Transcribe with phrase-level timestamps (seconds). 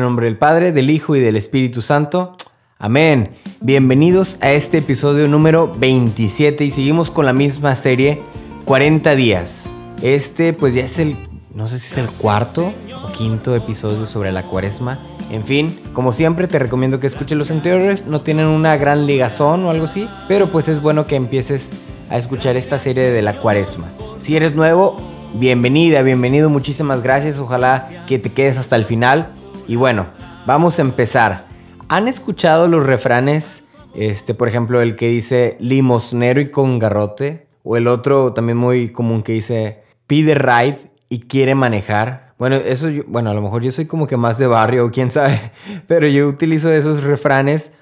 [0.00, 2.36] Nombre del Padre, del Hijo y del Espíritu Santo.
[2.78, 3.36] Amén.
[3.60, 8.22] Bienvenidos a este episodio número 27 y seguimos con la misma serie
[8.64, 9.74] 40 días.
[10.02, 11.16] Este pues ya es el,
[11.54, 12.72] no sé si es el cuarto
[13.04, 14.98] o quinto episodio sobre la cuaresma.
[15.30, 19.64] En fin, como siempre te recomiendo que escuches los anteriores, no tienen una gran ligazón
[19.64, 21.72] o algo así, pero pues es bueno que empieces
[22.08, 23.92] a escuchar esta serie de la cuaresma.
[24.20, 24.96] Si eres nuevo,
[25.34, 29.34] bienvenida, bienvenido, muchísimas gracias, ojalá que te quedes hasta el final.
[29.70, 30.08] Y bueno,
[30.46, 31.46] vamos a empezar.
[31.88, 33.68] ¿Han escuchado los refranes?
[33.94, 37.46] Este, por ejemplo, el que dice limosnero y con garrote.
[37.62, 42.34] O el otro también muy común que dice pide ride y quiere manejar.
[42.36, 45.52] Bueno, eso, bueno, a lo mejor yo soy como que más de barrio, quién sabe.
[45.86, 47.74] Pero yo utilizo esos refranes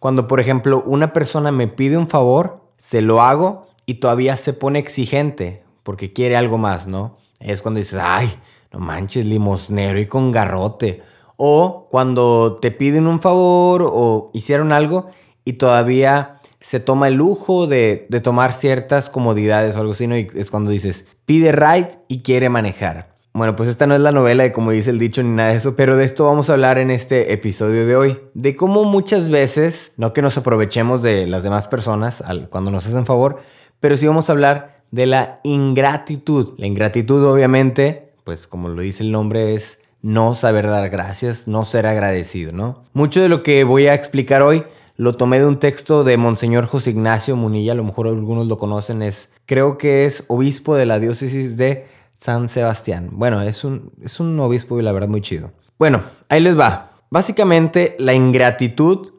[0.00, 4.52] cuando, por ejemplo, una persona me pide un favor, se lo hago y todavía se
[4.52, 7.18] pone exigente porque quiere algo más, ¿no?
[7.38, 8.36] Es cuando dices, ay,
[8.72, 11.04] no manches, limosnero y con garrote.
[11.36, 15.06] O cuando te piden un favor o hicieron algo
[15.44, 20.16] y todavía se toma el lujo de, tomar ciertas comodidades o algo así, ¿no?
[20.16, 23.14] Y es cuando dices, pide ride y quiere manejar.
[23.32, 25.58] Bueno, pues esta no es la novela de como dice el dicho ni nada de
[25.58, 28.18] eso, pero de esto vamos a hablar en este episodio de hoy.
[28.34, 33.06] De cómo muchas veces, no que nos aprovechemos de las demás personas cuando nos hacen
[33.06, 33.42] favor,
[33.78, 36.54] pero sí vamos a hablar de la ingratitud.
[36.56, 41.64] La ingratitud obviamente, pues como lo dice el nombre, es no saber dar gracias, no
[41.64, 42.84] ser agradecido, ¿no?
[42.92, 44.62] Mucho de lo que voy a explicar hoy
[44.96, 48.56] lo tomé de un texto de Monseñor José Ignacio Munilla, a lo mejor algunos lo
[48.56, 53.08] conocen, es, creo que es obispo de la diócesis de San Sebastián.
[53.14, 55.50] Bueno, es un, es un obispo y la verdad muy chido.
[55.76, 56.90] Bueno, ahí les va.
[57.10, 59.10] Básicamente, la ingratitud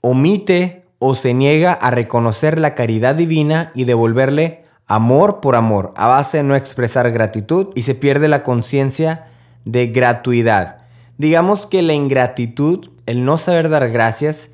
[0.00, 6.08] omite o se niega a reconocer la caridad divina y devolverle amor por amor, a
[6.08, 9.28] base de no expresar gratitud y se pierde la conciencia
[9.64, 10.78] de gratuidad.
[11.18, 14.50] Digamos que la ingratitud, el no saber dar gracias,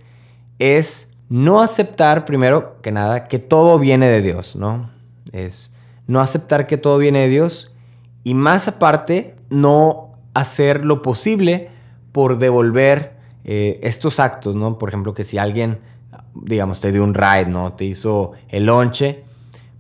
[0.59, 4.91] es no aceptar, primero que nada, que todo viene de Dios, ¿no?
[5.33, 5.75] Es
[6.07, 7.73] no aceptar que todo viene de Dios
[8.25, 11.71] y más aparte, no hacer lo posible
[12.13, 14.79] por devolver eh, estos actos, ¿no?
[14.79, 15.81] Por ejemplo, que si alguien,
[16.35, 17.75] digamos, te dio un ride, ¿no?
[17.75, 19.25] Te hizo el lonche,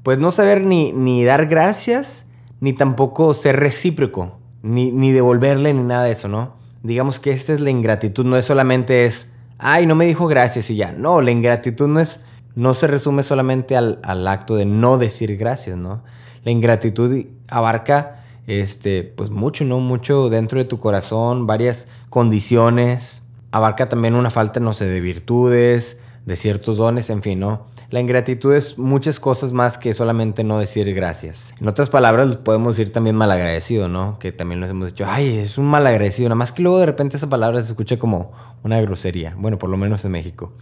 [0.03, 2.27] pues no saber ni, ni dar gracias,
[2.61, 4.38] ni tampoco ser recíproco
[4.69, 6.55] ni, devolverle ni nada de eso, ¿no?
[6.83, 10.71] Digamos que esta es la ingratitud, no es solamente es, ay, no me dijo gracias
[10.71, 10.93] y ya.
[10.93, 12.25] No, la ingratitud no es,
[12.55, 16.03] no se resume solamente al, acto de no decir gracias, ¿no?
[16.45, 19.81] La ingratitud abarca, este, pues mucho, ¿no?
[19.81, 23.23] Mucho dentro de tu corazón, varias condiciones.
[23.51, 27.67] Abarca también una falta, no sé, de virtudes, de ciertos dones, en fin, ¿no?
[27.91, 31.55] La ingratitud es muchas cosas más que solamente no decir gracias.
[31.59, 34.19] En otras palabras, podemos decir también malagradecido, ¿no?
[34.19, 36.29] Que también nos hemos dicho, ay, es un malagradecido.
[36.29, 38.33] Nada más que luego de repente esa palabra se escucha como
[38.63, 39.35] una grosería.
[39.39, 40.53] Bueno, por lo menos en México.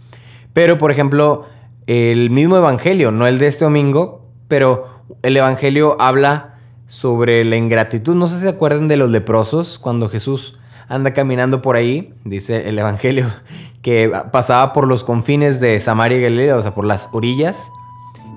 [0.53, 1.45] Pero, por ejemplo,
[1.85, 8.15] el mismo evangelio, no el de este domingo, pero el evangelio habla sobre la ingratitud.
[8.15, 10.57] No sé si se acuerdan de los leprosos cuando Jesús
[10.89, 13.27] anda caminando por ahí, dice el Evangelio,
[13.81, 17.71] que pasaba por los confines de Samaria y Galilea, o sea, por las orillas.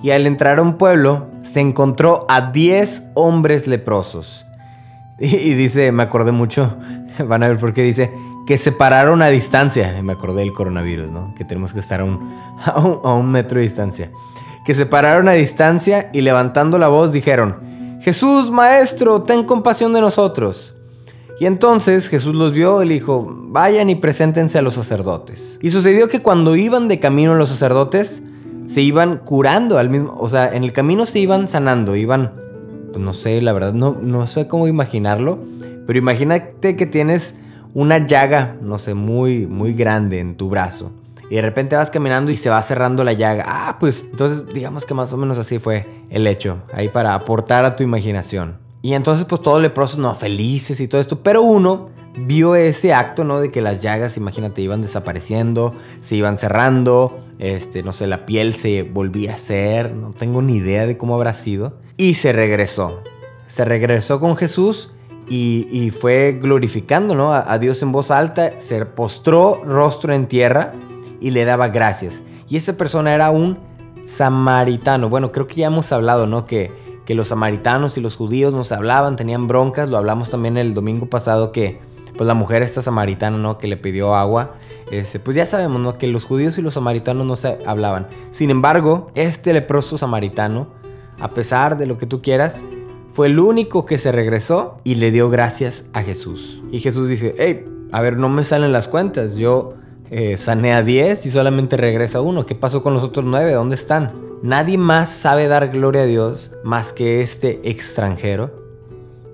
[0.03, 4.45] Y al entrar a un pueblo, se encontró a 10 hombres leprosos.
[5.23, 6.79] Y, dice, me acordé mucho,
[7.27, 8.11] van a ver por qué dice,
[8.47, 10.01] que se pararon a distancia.
[10.03, 11.35] Me acordé del coronavirus, ¿no?
[11.35, 12.35] Que tenemos que estar a un,
[12.65, 14.11] a un metro de distancia.
[14.65, 20.01] Que se pararon a distancia y levantando la voz dijeron, Jesús, Maestro, ten compasión de
[20.01, 20.80] nosotros.
[21.41, 25.59] Y entonces Jesús los vio y le dijo, vayan y preséntense a los sacerdotes.
[25.63, 28.23] Y sucedió que cuando iban de camino los sacerdotes,
[28.67, 32.35] se iban curando al mismo, o sea, en el camino se iban sanando, iban,
[32.93, 35.39] pues no sé, la verdad, no, no sé cómo imaginarlo,
[35.87, 37.39] pero imagínate que tienes
[37.73, 40.93] una llaga, no sé, muy, muy grande en tu brazo.
[41.31, 43.47] Y de repente vas caminando y se va cerrando la llaga.
[43.49, 47.65] Ah, pues entonces digamos que más o menos así fue el hecho, ahí para aportar
[47.65, 48.70] a tu imaginación.
[48.83, 51.23] Y entonces pues todos leprosos, no, felices y todo esto.
[51.23, 53.41] Pero uno vio ese acto, ¿no?
[53.41, 58.55] De que las llagas, imagínate, iban desapareciendo, se iban cerrando, este, no sé, la piel
[58.55, 61.75] se volvía a ser, no tengo ni idea de cómo habrá sido.
[61.97, 63.03] Y se regresó.
[63.47, 64.93] Se regresó con Jesús
[65.29, 67.33] y, fue glorificando, ¿no?
[67.33, 70.73] A, a Dios en voz alta, se postró rostro en tierra
[71.21, 72.23] y le daba gracias.
[72.49, 73.59] Y esa persona era un
[74.05, 75.09] samaritano.
[75.09, 76.47] Bueno, creo que ya hemos hablado, ¿no?
[76.47, 76.73] Que
[77.05, 81.07] que los samaritanos y los judíos nos hablaban, tenían broncas, lo hablamos también el domingo
[81.07, 81.81] pasado que
[82.17, 83.57] pues la mujer esta samaritana, ¿no?
[83.57, 84.55] Que le pidió agua,
[84.91, 85.97] este, pues ya sabemos, ¿no?
[85.97, 88.09] Que los judíos y los samaritanos no se hablaban.
[88.31, 90.69] Sin embargo, este leproso samaritano,
[91.19, 92.65] a pesar de lo que tú quieras,
[93.13, 96.63] fue el único que se regresó y le dio gracias a Jesús.
[96.71, 99.37] Y Jesús dice, hey, a ver, no me salen las cuentas.
[99.37, 99.75] Yo
[100.11, 102.45] eh, sané a 10 y solamente regresa uno.
[102.45, 103.53] ¿Qué pasó con los otros 9?
[103.53, 104.13] ¿Dónde están?
[104.43, 108.51] Nadie más sabe dar gloria a Dios más que este extranjero.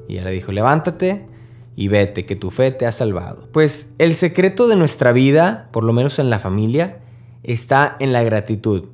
[0.07, 1.27] Y ella le dijo, levántate
[1.77, 3.49] y vete, que tu fe te ha salvado.
[3.53, 6.99] Pues el secreto de nuestra vida, por lo menos en la familia,
[7.43, 8.85] está en la gratitud.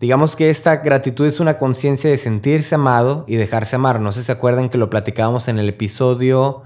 [0.00, 4.00] Digamos que esta gratitud es una conciencia de sentirse amado y dejarse amar.
[4.00, 6.62] No sé si se acuerdan que lo platicábamos en el episodio...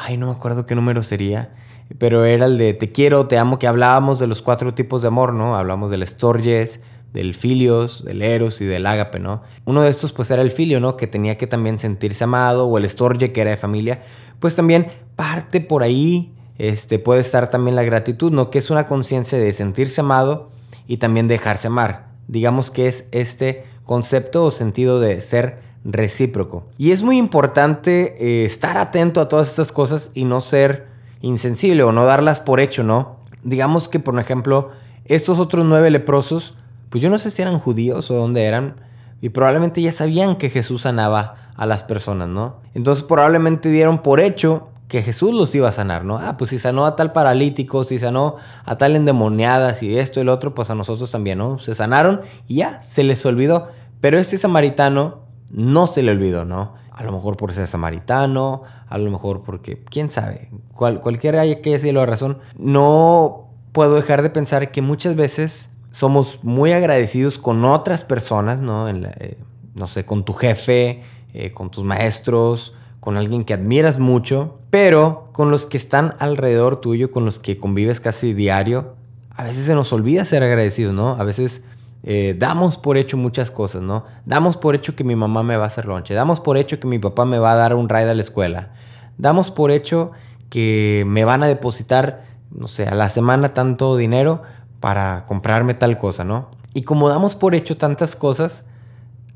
[0.00, 1.50] Ay, no me acuerdo qué número sería.
[1.96, 5.08] Pero era el de te quiero, te amo, que hablábamos de los cuatro tipos de
[5.08, 5.56] amor, ¿no?
[5.56, 6.80] Hablamos del estorges,
[7.12, 9.42] del filios, del eros y del ágape, ¿no?
[9.64, 10.96] Uno de estos pues era el filio, ¿no?
[10.96, 14.02] Que tenía que también sentirse amado, o el estorge que era de familia,
[14.38, 18.50] pues también parte por ahí, este, puede estar también la gratitud, ¿no?
[18.50, 20.50] Que es una conciencia de sentirse amado
[20.86, 22.08] y también dejarse amar.
[22.26, 26.66] Digamos que es este concepto o sentido de ser recíproco.
[26.76, 30.87] Y es muy importante eh, estar atento a todas estas cosas y no ser
[31.20, 33.16] insensible o no darlas por hecho, ¿no?
[33.42, 34.70] Digamos que, por ejemplo,
[35.04, 36.54] estos otros nueve leprosos
[36.90, 38.76] pues yo no sé si eran judíos o dónde eran,
[39.20, 42.60] y probablemente ya sabían que Jesús sanaba a las personas, ¿no?
[42.74, 46.18] Entonces probablemente dieron por hecho que Jesús los iba a sanar, ¿no?
[46.18, 50.22] Ah, pues si sanó a tal paralítico, si sanó a tal endemoniadas y esto y
[50.22, 51.58] el otro, pues a nosotros también, ¿no?
[51.58, 53.68] Se sanaron y ya, se les olvidó.
[54.00, 56.74] Pero este samaritano no se le olvidó, ¿no?
[56.92, 61.70] A lo mejor por ser samaritano, a lo mejor porque, quién sabe, cual, cualquiera que
[61.70, 67.38] haya sido la razón, no puedo dejar de pensar que muchas veces somos muy agradecidos
[67.38, 68.88] con otras personas, ¿no?
[68.88, 69.38] Eh,
[69.74, 71.02] no sé, con tu jefe,
[71.34, 76.80] eh, con tus maestros, con alguien que admiras mucho, pero con los que están alrededor
[76.80, 78.96] tuyo, con los que convives casi diario,
[79.30, 81.10] a veces se nos olvida ser agradecidos, ¿no?
[81.10, 81.62] A veces
[82.10, 84.06] eh, damos por hecho muchas cosas, ¿no?
[84.24, 86.86] Damos por hecho que mi mamá me va a hacer lonche, damos por hecho que
[86.86, 88.72] mi papá me va a dar un ride a la escuela,
[89.18, 90.12] damos por hecho
[90.48, 94.40] que me van a depositar, no sé, a la semana tanto dinero
[94.80, 96.50] para comprarme tal cosa, ¿no?
[96.72, 98.64] Y como damos por hecho tantas cosas,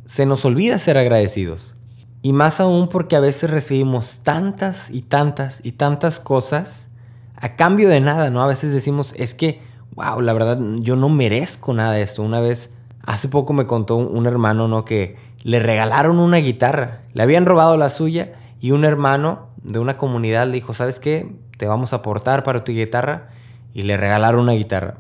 [0.07, 1.75] se nos olvida ser agradecidos.
[2.23, 6.89] Y más aún porque a veces recibimos tantas y tantas y tantas cosas
[7.37, 8.43] a cambio de nada, ¿no?
[8.43, 9.61] A veces decimos, es que,
[9.95, 12.23] wow, la verdad, yo no merezco nada de esto.
[12.23, 12.75] Una vez,
[13.05, 14.85] hace poco me contó un, hermano, ¿no?
[14.85, 17.03] Que le regalaron una guitarra.
[17.13, 21.37] Le habían robado la suya y un hermano de una comunidad le dijo, ¿sabes qué?
[21.57, 23.31] Te vamos a aportar para tu guitarra.
[23.75, 24.99] Y le regalaron una guitarra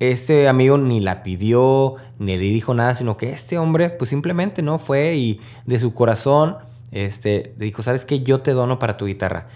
[0.00, 4.62] este amigo ni la pidió, ni le dijo nada, sino que este hombre, pues simplemente,
[4.62, 4.78] ¿no?
[4.78, 6.56] Fue y de su corazón,
[6.92, 8.20] este, le dijo, ¿sabes qué?
[8.20, 9.48] Yo te dono para tu guitarra.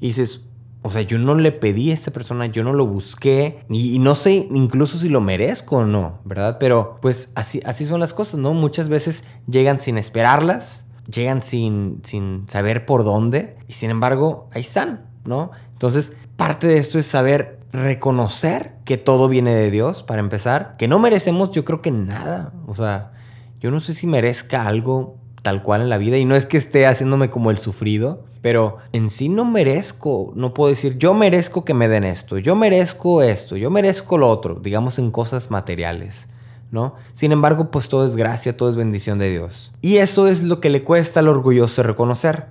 [0.00, 0.46] Y dices,
[0.88, 4.14] o sea, yo no le pedí a esta persona, yo no lo busqué, y, no
[4.14, 6.56] sé incluso si lo merezco o no, ¿verdad?
[6.58, 8.54] Pero pues así, así son las cosas, ¿no?
[8.54, 14.62] Muchas veces llegan sin esperarlas, llegan sin, sin saber por dónde, y sin embargo, ahí
[14.62, 15.50] están, ¿no?
[15.74, 20.88] Entonces, parte de esto es saber reconocer que todo viene de Dios, para empezar, que
[20.88, 22.54] no merecemos yo creo que nada.
[22.66, 23.12] O sea,
[23.60, 25.17] yo no sé si merezca algo
[25.48, 28.76] tal cual en la vida y no es que esté haciéndome como el sufrido, pero
[28.92, 33.22] en sí no merezco, no puedo decir yo merezco que me den esto, yo merezco
[33.22, 36.28] esto, yo merezco lo otro, digamos en cosas materiales.
[36.70, 36.96] ¿No?
[37.14, 39.72] Sin embargo, pues todo es gracia, todo es bendición de Dios.
[39.80, 42.48] Y eso es lo que le cuesta al orgulloso reconocer.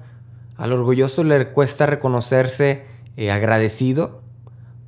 [0.55, 2.85] Al orgulloso le cuesta reconocerse
[3.15, 4.23] eh, agradecido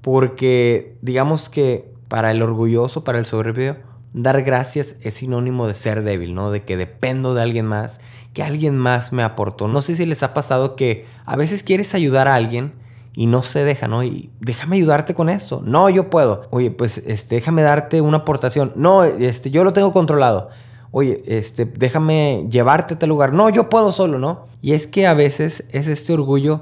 [0.01, 3.77] porque digamos que para el orgulloso, para el soberbio,
[4.13, 6.51] dar gracias es sinónimo de ser débil, ¿no?
[6.51, 8.01] De que dependo de alguien más,
[8.33, 9.67] que alguien más me aportó.
[9.67, 12.73] No sé si les ha pasado que a veces quieres ayudar a alguien
[13.13, 14.03] y no se deja, ¿no?
[14.03, 15.61] Y déjame ayudarte con esto.
[15.65, 16.47] No, yo puedo.
[16.51, 18.73] Oye, pues este, déjame darte una aportación.
[18.75, 20.49] No, este, yo lo tengo controlado.
[20.91, 23.33] Oye, este, déjame llevarte a tal lugar.
[23.33, 24.47] No, yo puedo solo, ¿no?
[24.61, 26.61] Y es que a veces es este orgullo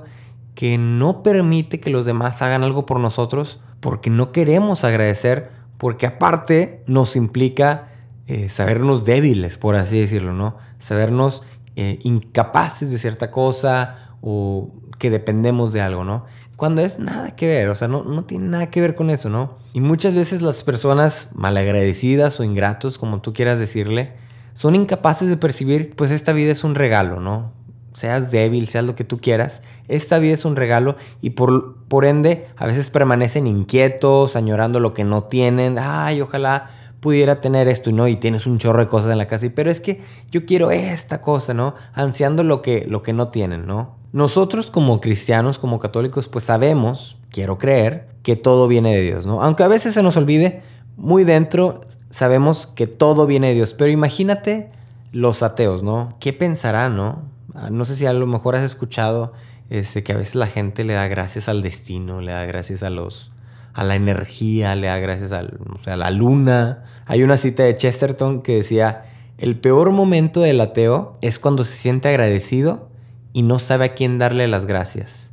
[0.55, 6.05] que no permite que los demás hagan algo por nosotros porque no queremos agradecer, porque
[6.05, 7.89] aparte nos implica
[8.27, 10.57] eh, sabernos débiles, por así decirlo, ¿no?
[10.79, 11.43] Sabernos
[11.75, 16.25] eh, incapaces de cierta cosa o que dependemos de algo, ¿no?
[16.55, 19.29] Cuando es nada que ver, o sea, no, no tiene nada que ver con eso,
[19.29, 19.57] ¿no?
[19.73, 24.15] Y muchas veces las personas malagradecidas o ingratos, como tú quieras decirle,
[24.53, 27.53] son incapaces de percibir, pues esta vida es un regalo, ¿no?
[27.97, 32.05] Seas débil, seas lo que tú quieras, esta vida es un regalo y por, por
[32.05, 37.89] ende a veces permanecen inquietos, añorando lo que no tienen, ay, ojalá pudiera tener esto
[37.89, 39.99] y no, y tienes un chorro de cosas en la casa, y, pero es que
[40.29, 41.73] yo quiero esta cosa, ¿no?
[41.95, 43.95] Ansiando lo que, lo que no tienen, ¿no?
[44.11, 49.41] Nosotros como cristianos, como católicos, pues sabemos, quiero creer, que todo viene de Dios, ¿no?
[49.41, 50.61] Aunque a veces se nos olvide,
[50.97, 54.69] muy dentro sabemos que todo viene de Dios, pero imagínate
[55.11, 56.15] los ateos, ¿no?
[56.19, 57.23] ¿Qué pensarán, no?
[57.57, 59.33] Ah, no sé si a lo mejor has escuchado
[59.69, 62.89] Este, que a veces la gente le da gracias al destino, le da gracias a
[62.89, 63.33] los
[63.73, 66.85] a la energía, le da gracias a la luna.
[67.05, 69.05] Hay una cita de Chesterton que decía,
[69.37, 72.89] el peor momento del ateo es cuando se siente agradecido
[73.33, 75.29] y no sabe a quién darle las gracias.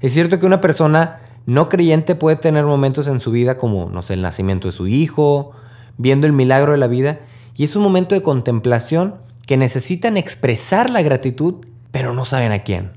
[0.00, 4.02] Es cierto que una persona no creyente puede tener momentos en su vida como, no
[4.02, 5.52] sé, el nacimiento de su hijo,
[5.96, 7.20] viendo el milagro de la vida,
[7.54, 9.14] y es un momento de contemplación
[9.46, 12.92] que necesitan expresar la gratitud, pero no saben a quién.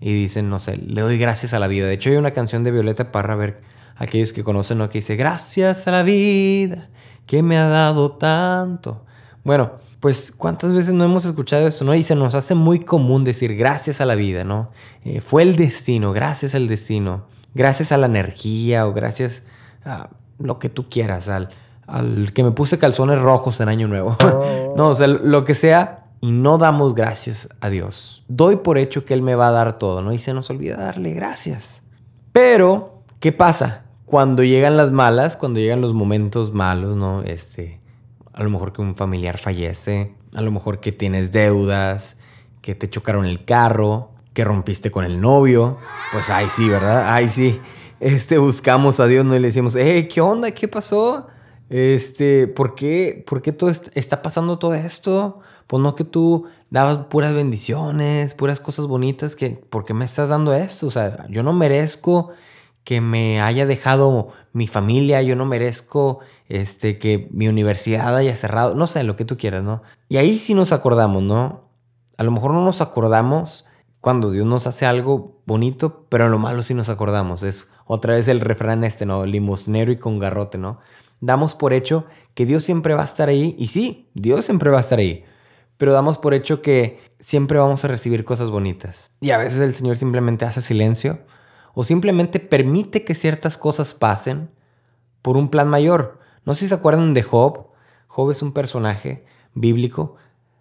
[0.00, 1.86] Y dicen, no sé, le doy gracias a la vida.
[1.86, 3.60] De hecho, hay una canción de Violeta Parra, a ver,
[3.96, 4.88] aquellos que conocen, ¿no?
[4.88, 6.88] que dice, gracias a la vida
[7.26, 9.04] que me ha dado tanto.
[9.44, 11.94] Bueno, pues cuántas veces no hemos escuchado esto, ¿no?
[11.94, 14.70] Y se nos hace muy común decir gracias a la vida, ¿no?
[15.04, 19.42] Eh, fue el destino, gracias al destino, gracias a la energía o gracias
[19.84, 21.50] a lo que tú quieras, al,
[21.88, 24.16] al que me puse calzones rojos en Año Nuevo.
[24.76, 28.24] no, o sea, lo que sea, y no damos gracias a Dios.
[28.28, 30.12] Doy por hecho que Él me va a dar todo, ¿no?
[30.12, 31.82] Y se nos olvida darle gracias.
[32.32, 33.84] Pero, ¿qué pasa?
[34.04, 37.22] Cuando llegan las malas, cuando llegan los momentos malos, ¿no?
[37.22, 37.80] Este,
[38.32, 42.16] a lo mejor que un familiar fallece, a lo mejor que tienes deudas,
[42.60, 45.78] que te chocaron el carro, que rompiste con el novio,
[46.12, 47.12] pues ay sí, ¿verdad?
[47.12, 47.60] Ay sí.
[48.00, 49.34] Este, buscamos a Dios, ¿no?
[49.34, 50.50] Y le decimos, hey, ¿qué onda?
[50.52, 51.26] ¿Qué pasó?
[51.68, 55.40] Este, ¿por qué, ¿por qué todo está pasando todo esto?
[55.66, 60.28] Pues no que tú dabas puras bendiciones, puras cosas bonitas, que, ¿por qué me estás
[60.28, 60.86] dando esto?
[60.86, 62.30] O sea, yo no merezco
[62.84, 68.74] que me haya dejado mi familia, yo no merezco este, que mi universidad haya cerrado,
[68.74, 69.82] no sé, lo que tú quieras, ¿no?
[70.08, 71.68] Y ahí sí nos acordamos, ¿no?
[72.16, 73.66] A lo mejor no nos acordamos
[74.00, 77.42] cuando Dios nos hace algo bonito, pero lo malo sí nos acordamos.
[77.42, 79.26] Es otra vez el refrán este, ¿no?
[79.26, 80.78] Limosnero y con garrote, ¿no?
[81.20, 84.78] Damos por hecho que Dios siempre va a estar ahí, y sí, Dios siempre va
[84.78, 85.24] a estar ahí,
[85.76, 89.16] pero damos por hecho que siempre vamos a recibir cosas bonitas.
[89.20, 91.20] Y a veces el Señor simplemente hace silencio
[91.74, 94.50] o simplemente permite que ciertas cosas pasen
[95.22, 96.18] por un plan mayor.
[96.44, 97.68] No sé si se acuerdan de Job.
[98.06, 100.16] Job es un personaje bíblico.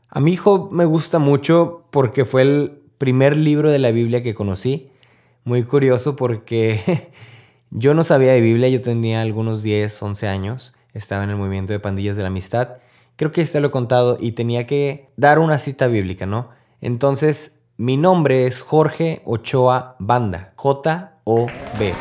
[0.09, 4.35] A mí Job me gusta mucho porque fue el primer libro de la Biblia que
[4.35, 4.91] conocí.
[5.43, 6.81] Muy curioso porque
[7.71, 11.73] yo no sabía de Biblia, yo tenía algunos 10, 11 años, estaba en el movimiento
[11.73, 12.77] de pandillas de la amistad.
[13.15, 16.49] Creo que este lo he contado y tenía que dar una cita bíblica, ¿no?
[16.81, 21.93] Entonces, mi nombre es Jorge Ochoa Banda, J-O-B.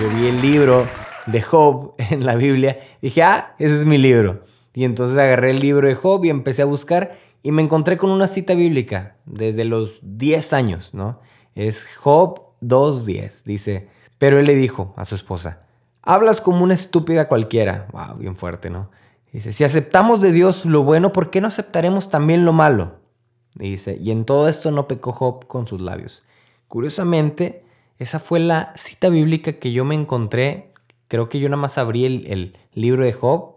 [0.00, 0.86] Yo vi el libro
[1.26, 2.78] de Job en la Biblia.
[3.00, 4.42] Dije, ah, ese es mi libro.
[4.74, 8.10] Y entonces agarré el libro de Job y empecé a buscar y me encontré con
[8.10, 11.20] una cita bíblica desde los 10 años, ¿no?
[11.54, 13.44] Es Job 2.10.
[13.44, 15.62] Dice, pero él le dijo a su esposa,
[16.02, 17.88] hablas como una estúpida cualquiera.
[17.92, 18.90] Wow, bien fuerte, ¿no?
[19.32, 23.00] Dice, si aceptamos de Dios lo bueno, ¿por qué no aceptaremos también lo malo?
[23.54, 26.24] Dice, y en todo esto no pecó Job con sus labios.
[26.68, 27.64] Curiosamente,
[27.98, 30.72] esa fue la cita bíblica que yo me encontré
[31.08, 33.54] creo que yo nada más abrí el, libro de Job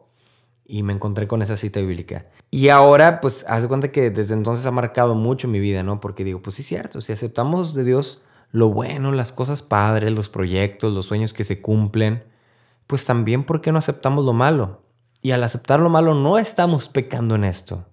[0.65, 2.27] y me encontré con esa cita bíblica.
[2.51, 5.99] Y ahora, pues, haz de cuenta que desde entonces ha marcado mucho mi vida, ¿no?
[5.99, 10.11] Porque digo, pues sí, es cierto, si aceptamos de Dios lo bueno, las cosas padres,
[10.11, 12.23] los proyectos, los sueños que se cumplen,
[12.87, 14.81] pues también, ¿por qué no aceptamos lo malo?
[15.21, 17.85] Y al aceptar lo malo, no estamos pecando en esto.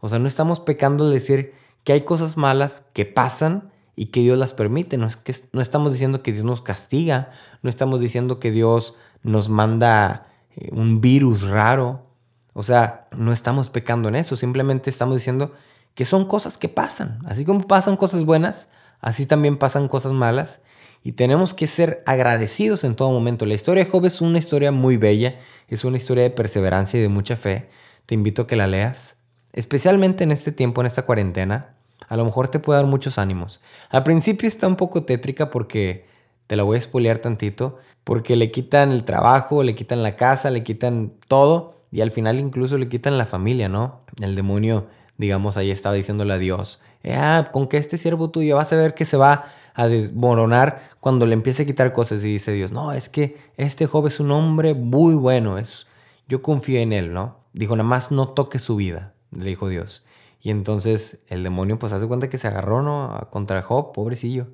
[0.00, 4.20] O sea, no estamos pecando al decir que hay cosas malas que pasan y que
[4.20, 4.96] Dios las permite.
[4.96, 7.30] No, es que, no estamos diciendo que Dios nos castiga,
[7.62, 12.06] no estamos diciendo que Dios nos manda eh, un virus raro.
[12.54, 15.52] O sea, no estamos pecando en eso, simplemente estamos diciendo
[15.94, 17.18] que son cosas que pasan.
[17.26, 18.68] Así como pasan cosas buenas,
[19.02, 20.60] así también pasan cosas malas.
[21.04, 23.44] Y tenemos que ser agradecidos en todo momento.
[23.44, 25.36] La historia de Job es una historia muy bella,
[25.68, 27.68] es una historia de perseverancia y de mucha fe.
[28.06, 29.16] Te invito a que la leas,
[29.52, 31.74] especialmente en este tiempo, en esta cuarentena
[32.12, 33.62] a lo mejor te puede dar muchos ánimos.
[33.88, 36.04] Al principio está un poco tétrica porque
[36.46, 40.50] te la voy a espolear tantito, porque le quitan el trabajo, le quitan la casa,
[40.50, 44.02] le quitan todo y al final incluso le quitan la familia, ¿no?
[44.20, 46.80] El demonio, digamos, ahí estaba diciéndole a Dios,
[47.10, 51.26] ah, con que este siervo tuyo vas a ver que se va a desmoronar cuando
[51.26, 54.30] le empiece a quitar cosas y dice Dios, no, es que este joven es un
[54.30, 55.86] hombre muy bueno, es,
[56.28, 57.38] yo confío en él, ¿no?
[57.52, 60.04] Dijo, nada más no toque su vida, le dijo Dios.
[60.40, 63.28] Y entonces el demonio pues hace cuenta que se agarró ¿no?
[63.30, 64.48] contra Job, pobrecillo,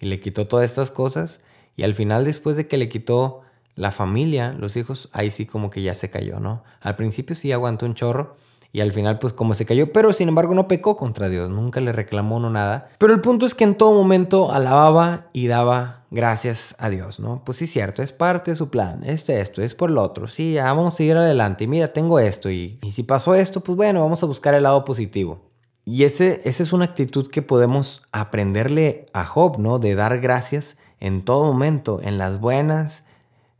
[0.00, 1.42] y le quitó todas estas cosas.
[1.76, 3.42] Y al final después de que le quitó
[3.74, 6.62] la familia, los hijos, ahí sí como que ya se cayó, ¿no?
[6.80, 8.36] Al principio sí aguantó un chorro
[8.74, 11.80] y al final pues como se cayó, pero sin embargo no pecó contra Dios, nunca
[11.80, 12.88] le reclamó no nada.
[12.98, 17.42] Pero el punto es que en todo momento alababa y daba gracias a Dios, ¿no?
[17.44, 20.54] Pues sí, cierto, es parte de su plan, es esto, es por lo otro, sí,
[20.54, 23.76] ya vamos a seguir adelante, y mira, tengo esto, y, y si pasó esto, pues
[23.76, 25.52] bueno, vamos a buscar el lado positivo.
[25.84, 29.78] Y ese, esa es una actitud que podemos aprenderle a Job, ¿no?
[29.78, 33.04] De dar gracias en todo momento, en las buenas,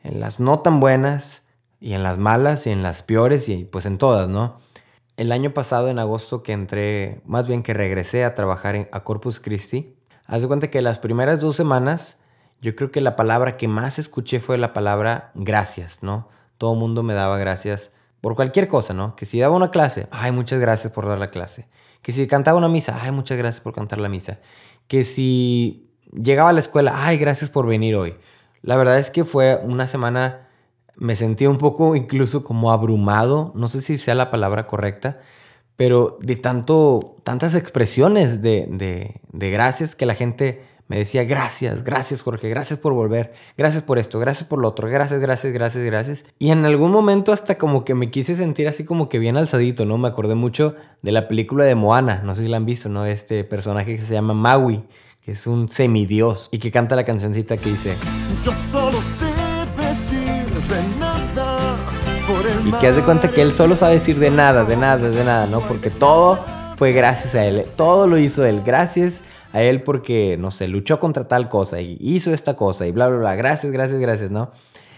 [0.02, 1.42] en las no tan buenas,
[1.80, 4.63] y en las malas, y en las peores, y pues en todas, ¿no?
[5.16, 9.04] El año pasado, en agosto, que entré, más bien que regresé a trabajar en, a
[9.04, 12.20] Corpus Christi, haz de cuenta que las primeras dos semanas,
[12.60, 16.28] yo creo que la palabra que más escuché fue la palabra gracias, ¿no?
[16.58, 19.16] Todo mundo me daba gracias por cualquier cosa, ¿no?
[19.16, 21.68] Que si daba una clase, ay, muchas gracias por dar la clase.
[22.00, 24.40] Que si cantaba una misa, ay, muchas gracias por cantar la misa.
[24.88, 28.16] Que si llegaba a la escuela, ay, gracias por venir hoy.
[28.62, 30.48] La verdad es que fue una semana,
[30.96, 35.18] me sentí un poco incluso como abrumado, no sé si sea la palabra correcta,
[35.76, 41.82] pero de tanto, tantas expresiones de, de, de gracias que la gente me decía, gracias,
[41.82, 45.82] gracias Jorge, gracias por volver, gracias por esto, gracias por lo otro, gracias, gracias, gracias,
[45.82, 46.24] gracias.
[46.38, 49.86] Y en algún momento hasta como que me quise sentir así como que bien alzadito,
[49.86, 49.96] ¿no?
[49.96, 53.06] Me acordé mucho de la película de Moana, no sé si la han visto, ¿no?
[53.06, 54.84] Este personaje que se llama Maui,
[55.22, 57.96] que es un semidios y que canta la cancioncita que dice...
[58.44, 59.32] Yo solo sé
[62.64, 65.46] Y que hace cuenta que él solo sabe decir de nada, de nada, de nada,
[65.46, 65.60] ¿no?
[65.60, 66.38] Porque todo
[66.76, 69.20] fue gracias a él, todo lo hizo él, gracias
[69.52, 73.08] a él porque, no sé, luchó contra tal cosa y hizo esta cosa y bla,
[73.08, 73.36] bla, bla.
[73.36, 74.50] Gracias, gracias, gracias, ¿no?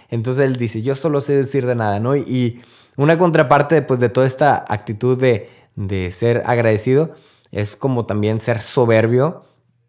[0.09, 2.15] Entonces él dice, yo solo sé decir de nada, ¿no?
[2.17, 2.61] Y
[2.97, 7.15] una contraparte pues, de toda esta actitud de, de ser agradecido
[7.51, 9.45] es como también ser soberbio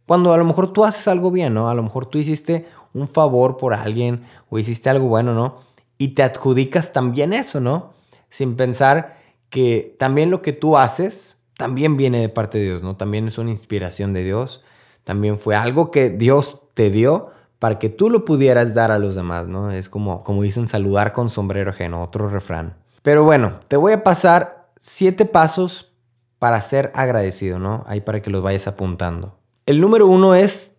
[0.07, 1.69] cuando a lo mejor tú haces algo bien, ¿no?
[1.69, 5.66] A lo mejor tú hiciste un favor por alguien o hiciste algo bueno, ¿no?
[5.97, 7.93] Y te adjudicas también eso, ¿no?
[8.29, 9.17] Sin pensar
[9.49, 12.95] que también lo que tú haces también viene de parte de Dios, ¿no?
[12.95, 14.63] También es una inspiración de Dios,
[15.03, 19.15] también fue algo que Dios te dio para que tú lo pudieras dar a los
[19.15, 19.71] demás, ¿no?
[19.71, 22.77] Es como, como dicen, saludar con sombrero ajeno, otro refrán.
[23.01, 25.93] Pero bueno, te voy a pasar siete pasos
[26.39, 27.83] para ser agradecido, ¿no?
[27.87, 29.39] Ahí para que los vayas apuntando.
[29.65, 30.76] El número uno es,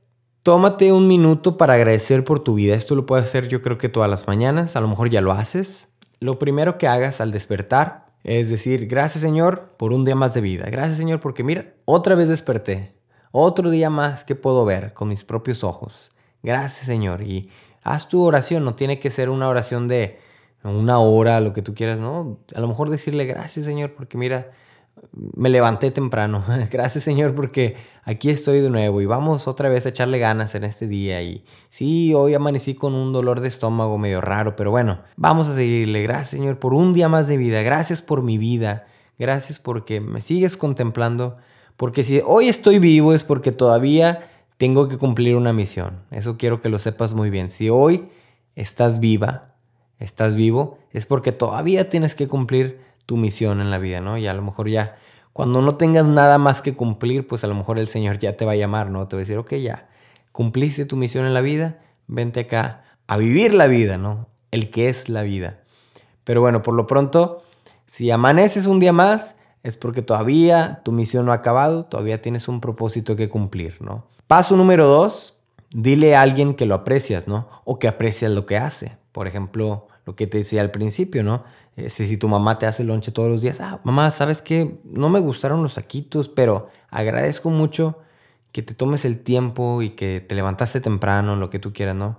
[0.48, 2.74] tómate un minuto para agradecer por tu vida.
[2.74, 5.32] Esto lo puedes hacer yo creo que todas las mañanas, a lo mejor ya lo
[5.32, 5.90] haces.
[6.20, 10.40] Lo primero que hagas al despertar es decir, gracias Señor por un día más de
[10.40, 10.64] vida.
[10.70, 12.94] Gracias Señor porque mira, otra vez desperté.
[13.30, 16.12] Otro día más que puedo ver con mis propios ojos.
[16.42, 17.20] Gracias Señor.
[17.20, 17.50] Y
[17.82, 18.64] haz tu oración.
[18.64, 20.18] No tiene que ser una oración de
[20.62, 22.38] una hora, lo que tú quieras, ¿no?
[22.54, 24.52] A lo mejor decirle gracias Señor porque mira,
[25.12, 26.44] me levanté temprano.
[26.70, 30.64] Gracias Señor porque aquí estoy de nuevo y vamos otra vez a echarle ganas en
[30.64, 31.22] este día.
[31.22, 35.54] Y sí, hoy amanecí con un dolor de estómago medio raro, pero bueno, vamos a
[35.54, 36.02] seguirle.
[36.02, 37.62] Gracias Señor por un día más de vida.
[37.62, 38.86] Gracias por mi vida.
[39.18, 41.36] Gracias porque me sigues contemplando.
[41.76, 46.00] Porque si hoy estoy vivo es porque todavía tengo que cumplir una misión.
[46.10, 47.50] Eso quiero que lo sepas muy bien.
[47.50, 48.08] Si hoy
[48.56, 49.54] estás viva,
[50.00, 54.18] estás vivo, es porque todavía tienes que cumplir tu misión en la vida, ¿no?
[54.18, 54.98] Y a lo mejor ya,
[55.32, 58.44] cuando no tengas nada más que cumplir, pues a lo mejor el Señor ya te
[58.44, 59.08] va a llamar, ¿no?
[59.08, 59.88] Te va a decir, ok, ya,
[60.30, 64.28] cumpliste tu misión en la vida, vente acá a vivir la vida, ¿no?
[64.50, 65.60] El que es la vida.
[66.24, 67.42] Pero bueno, por lo pronto,
[67.86, 72.46] si amaneces un día más, es porque todavía tu misión no ha acabado, todavía tienes
[72.46, 74.04] un propósito que cumplir, ¿no?
[74.26, 75.38] Paso número dos,
[75.70, 77.48] dile a alguien que lo aprecias, ¿no?
[77.64, 78.98] O que aprecias lo que hace.
[79.12, 81.44] Por ejemplo, lo que te decía al principio, ¿no?
[81.90, 84.80] si tu mamá te hace lonche todos los días, ah, mamá, ¿sabes qué?
[84.84, 87.98] No me gustaron los saquitos, pero agradezco mucho
[88.50, 92.18] que te tomes el tiempo y que te levantaste temprano, lo que tú quieras, ¿no?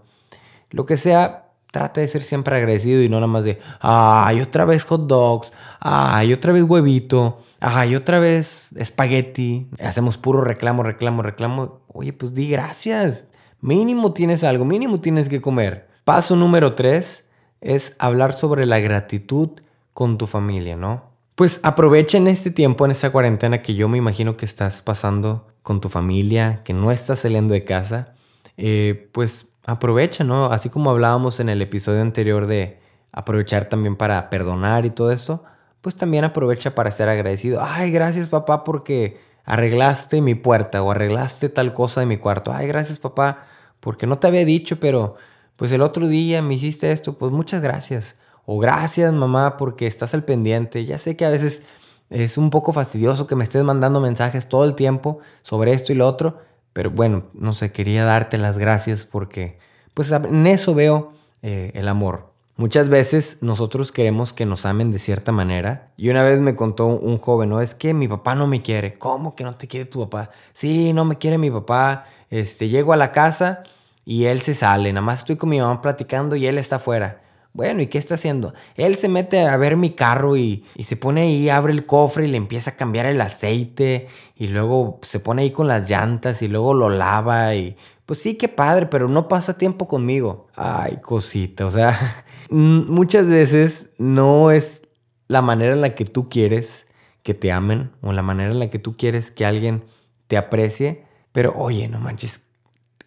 [0.69, 4.65] Lo que sea, trata de ser siempre agradecido y no nada más de, ay, otra
[4.65, 9.67] vez hot dogs, ay, otra vez huevito, ay, otra vez espagueti.
[9.83, 11.79] Hacemos puro reclamo, reclamo, reclamo.
[11.87, 13.31] Oye, pues di gracias.
[13.61, 15.89] Mínimo tienes algo, mínimo tienes que comer.
[16.03, 17.28] Paso número tres
[17.61, 19.49] es hablar sobre la gratitud
[19.93, 21.09] con tu familia, ¿no?
[21.35, 25.47] Pues aprovecha en este tiempo, en esta cuarentena que yo me imagino que estás pasando
[25.61, 28.13] con tu familia, que no estás saliendo de casa,
[28.57, 30.47] eh, pues aprovecha, ¿no?
[30.47, 32.79] Así como hablábamos en el episodio anterior de
[33.11, 35.43] aprovechar también para perdonar y todo esto,
[35.81, 37.61] pues también aprovecha para ser agradecido.
[37.61, 42.51] Ay, gracias papá porque arreglaste mi puerta o arreglaste tal cosa de mi cuarto.
[42.53, 43.45] Ay, gracias papá
[43.79, 45.15] porque no te había dicho, pero
[45.59, 48.15] pues el otro día me hiciste esto, pues muchas gracias.
[48.45, 50.85] O gracias mamá porque estás al pendiente.
[50.85, 51.63] Ya sé que a veces
[52.09, 55.97] es un poco fastidioso que me estés mandando mensajes todo el tiempo sobre esto y
[55.97, 56.37] lo otro,
[56.71, 59.59] pero bueno, no sé, quería darte las gracias porque
[59.93, 62.31] pues en eso veo eh, el amor.
[62.55, 65.91] Muchas veces nosotros queremos que nos amen de cierta manera.
[65.97, 67.59] Y una vez me contó un joven, ¿no?
[67.59, 68.93] Es que mi papá no me quiere.
[68.93, 70.29] ¿Cómo que no te quiere tu papá?
[70.53, 72.05] Sí, no me quiere mi papá.
[72.29, 73.63] Este, llego a la casa
[74.09, 77.21] y él se sale, nada más estoy con mi mamá platicando y él está afuera.
[77.53, 78.55] Bueno, ¿y qué está haciendo?
[78.75, 82.25] Él se mete a ver mi carro y, y, se pone ahí, abre el cofre
[82.25, 86.41] y le empieza a cambiar el aceite y luego se pone ahí con las llantas
[86.41, 90.47] y luego lo lava y pues sí, qué padre, pero no pasa tiempo conmigo.
[90.55, 94.81] Ay, cosita, o sea, muchas veces no es
[95.27, 96.87] la manera en la que tú quieres
[97.21, 99.83] que te amen o la manera en la que tú quieres que alguien
[100.25, 102.48] te aprecie, pero oye, no manches,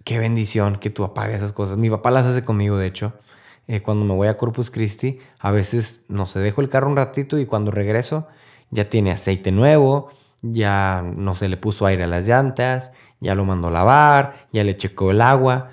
[0.04, 1.76] qué bendición que tú apagues esas cosas.
[1.76, 3.14] Mi papá las hace conmigo, de hecho.
[3.68, 6.96] Eh, cuando me voy a Corpus Christi, a veces, no sé, dejo el carro un
[6.96, 8.26] ratito y cuando regreso
[8.70, 10.10] ya tiene aceite nuevo,
[10.42, 14.64] ya no se le puso aire a las llantas, ya lo mandó a lavar, ya
[14.64, 15.70] le checó el agua.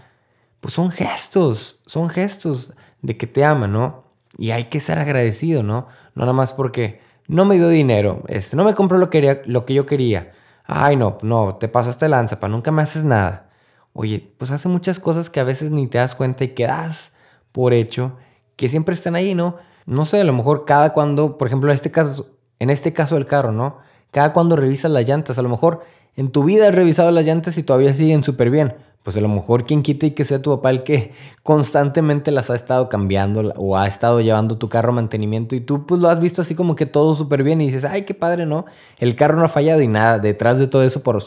[0.59, 4.03] Pues son gestos, son gestos de que te ama, ¿no?
[4.37, 5.87] Y hay que ser agradecido, ¿no?
[6.13, 9.65] No nada más porque no me dio dinero, este, no me compró lo que, lo
[9.65, 10.33] que yo quería.
[10.65, 13.48] Ay, no, no, te pasaste lanza, pa, nunca me haces nada.
[13.93, 17.13] Oye, pues hace muchas cosas que a veces ni te das cuenta y quedas
[17.51, 18.13] por hecho
[18.55, 19.55] que siempre están ahí, ¿no?
[19.85, 23.15] No sé, a lo mejor cada cuando, por ejemplo, en este caso, en este caso
[23.15, 23.77] del carro, ¿no?
[24.11, 25.81] Cada cuando revisas las llantas, a lo mejor
[26.15, 28.75] en tu vida has revisado las llantas y todavía siguen súper bien.
[29.03, 32.49] Pues a lo mejor quien quita y que sea tu papá el que constantemente las
[32.49, 36.09] ha estado cambiando o ha estado llevando tu carro a mantenimiento y tú pues lo
[36.09, 38.65] has visto así como que todo súper bien y dices, ay, qué padre, ¿no?
[38.97, 41.23] El carro no ha fallado y nada, detrás de todo eso por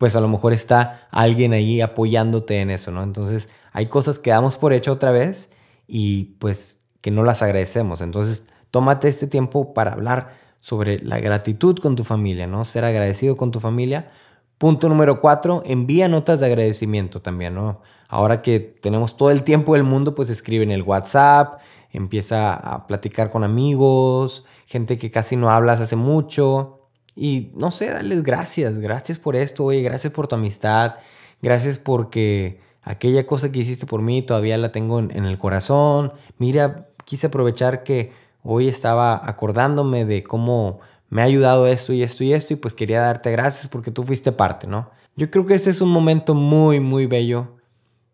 [0.00, 3.02] pues a lo mejor está alguien ahí apoyándote en eso, ¿no?
[3.02, 5.50] Entonces hay cosas que damos por hecho otra vez
[5.86, 8.00] y pues que no las agradecemos.
[8.00, 12.64] Entonces tómate este tiempo para hablar sobre la gratitud con tu familia, ¿no?
[12.64, 14.10] Ser agradecido con tu familia.
[14.56, 17.82] Punto número cuatro, envía notas de agradecimiento también, ¿no?
[18.08, 21.60] Ahora que tenemos todo el tiempo del mundo, pues escribe en el WhatsApp,
[21.90, 26.79] empieza a platicar con amigos, gente que casi no hablas hace mucho,
[27.16, 30.96] y no sé, darles gracias, gracias por esto, oye, gracias por tu amistad,
[31.42, 36.12] gracias porque aquella cosa que hiciste por mí todavía la tengo en, el corazón.
[36.38, 42.24] Mira, quise aprovechar que hoy estaba acordándome de cómo me ha ayudado esto y esto
[42.24, 44.90] y esto y pues quería darte gracias porque tú fuiste parte, ¿no?
[45.16, 47.56] Yo creo que ese es un momento muy, muy bello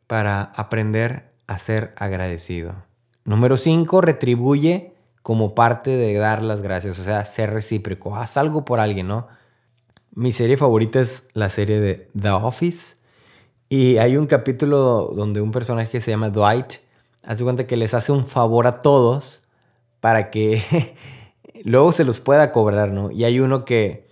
[0.06, 2.74] para aprender a ser agradecido.
[3.24, 4.95] Número 5, retribuye
[5.26, 9.26] como parte de dar las gracias, o sea, ser recíproco, haz algo por alguien, ¿no?
[10.14, 12.94] Mi serie favorita es la serie de The Office
[13.68, 16.74] y hay un capítulo donde un personaje se llama Dwight
[17.24, 19.42] hace cuenta que les hace un favor a todos
[19.98, 20.62] para que
[21.64, 23.10] luego se los pueda cobrar, ¿no?
[23.10, 24.06] Y hay uno que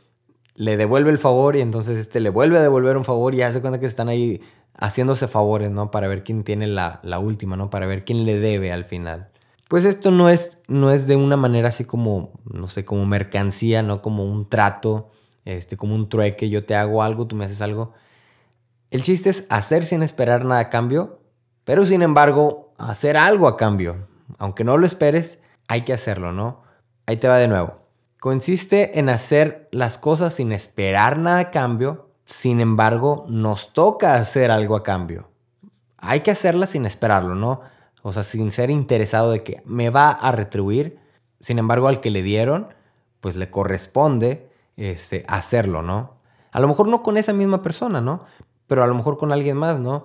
[0.56, 3.60] le devuelve el favor y entonces este le vuelve a devolver un favor y hace
[3.60, 4.40] cuenta que están ahí
[4.76, 5.92] haciéndose favores, ¿no?
[5.92, 7.70] Para ver quién tiene la, la última, ¿no?
[7.70, 9.30] Para ver quién le debe al final.
[9.68, 13.82] Pues esto no es, no es de una manera así como, no sé, como mercancía,
[13.82, 15.08] no como un trato,
[15.44, 17.92] este, como un trueque, yo te hago algo, tú me haces algo.
[18.90, 21.20] El chiste es hacer sin esperar nada a cambio,
[21.64, 24.06] pero sin embargo, hacer algo a cambio.
[24.38, 26.62] Aunque no lo esperes, hay que hacerlo, ¿no?
[27.06, 27.80] Ahí te va de nuevo.
[28.20, 34.50] Consiste en hacer las cosas sin esperar nada a cambio, sin embargo, nos toca hacer
[34.50, 35.28] algo a cambio.
[35.98, 37.60] Hay que hacerlas sin esperarlo, ¿no?
[38.06, 40.98] O sea, sin ser interesado de que me va a retribuir.
[41.40, 42.68] Sin embargo, al que le dieron,
[43.20, 46.12] pues le corresponde este, hacerlo, ¿no?
[46.52, 48.26] A lo mejor no con esa misma persona, ¿no?
[48.66, 50.04] Pero a lo mejor con alguien más, ¿no?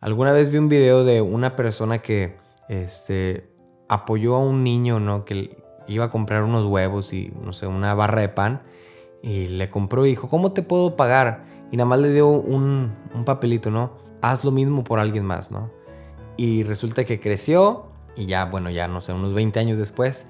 [0.00, 2.38] Alguna vez vi un video de una persona que
[2.70, 3.52] este,
[3.90, 5.26] apoyó a un niño, ¿no?
[5.26, 8.62] Que iba a comprar unos huevos y, no sé, una barra de pan.
[9.22, 11.44] Y le compró y dijo, ¿cómo te puedo pagar?
[11.70, 13.92] Y nada más le dio un, un papelito, ¿no?
[14.22, 15.70] Haz lo mismo por alguien más, ¿no?
[16.40, 17.84] Y resulta que creció
[18.16, 20.26] y ya, bueno, ya no sé, unos 20 años después,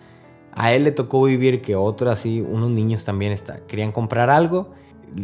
[0.51, 4.71] a él le tocó vivir que otros así, unos niños también está, querían comprar algo,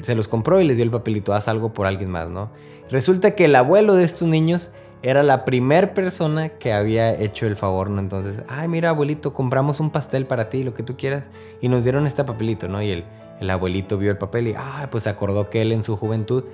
[0.02, 2.52] se los compró y les dio el papelito, haz algo por alguien más, ¿no?
[2.88, 7.56] Resulta que el abuelo de estos niños era la primer persona que había hecho el
[7.56, 8.00] favor, ¿no?
[8.00, 11.24] Entonces, ay, mira, abuelito, compramos un pastel para ti, lo que tú quieras,
[11.60, 12.80] y nos dieron este papelito, ¿no?
[12.80, 13.04] Y el,
[13.40, 16.44] el abuelito vio el papel y, ah, pues acordó que él en su juventud